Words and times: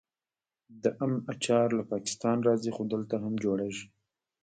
د 0.83 0.85
ام 1.03 1.13
اچار 1.31 1.67
له 1.77 1.83
پاکستان 1.91 2.37
راځي 2.47 2.71
خو 2.75 2.81
دلته 2.93 3.15
هم 3.23 3.33
جوړیږي. 3.43 3.85